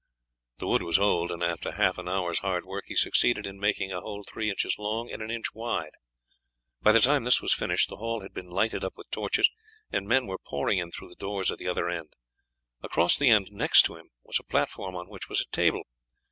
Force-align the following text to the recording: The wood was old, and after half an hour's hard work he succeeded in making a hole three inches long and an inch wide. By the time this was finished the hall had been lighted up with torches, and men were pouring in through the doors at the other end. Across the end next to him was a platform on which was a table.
The 0.57 0.65
wood 0.65 0.81
was 0.81 0.97
old, 0.97 1.29
and 1.29 1.43
after 1.43 1.73
half 1.73 1.99
an 1.99 2.09
hour's 2.09 2.39
hard 2.39 2.65
work 2.65 2.85
he 2.87 2.95
succeeded 2.95 3.45
in 3.45 3.59
making 3.59 3.91
a 3.91 4.01
hole 4.01 4.23
three 4.23 4.49
inches 4.49 4.79
long 4.79 5.11
and 5.11 5.21
an 5.21 5.29
inch 5.29 5.53
wide. 5.53 5.91
By 6.81 6.91
the 6.91 6.99
time 7.01 7.23
this 7.23 7.39
was 7.39 7.53
finished 7.53 7.87
the 7.87 7.97
hall 7.97 8.21
had 8.21 8.33
been 8.33 8.49
lighted 8.49 8.83
up 8.83 8.93
with 8.95 9.11
torches, 9.11 9.47
and 9.91 10.07
men 10.07 10.25
were 10.25 10.39
pouring 10.39 10.79
in 10.79 10.89
through 10.89 11.09
the 11.09 11.15
doors 11.21 11.51
at 11.51 11.59
the 11.59 11.67
other 11.67 11.87
end. 11.87 12.13
Across 12.81 13.19
the 13.19 13.29
end 13.29 13.49
next 13.51 13.83
to 13.83 13.95
him 13.95 14.09
was 14.23 14.39
a 14.39 14.43
platform 14.43 14.95
on 14.95 15.07
which 15.07 15.29
was 15.29 15.39
a 15.39 15.45
table. 15.55 15.83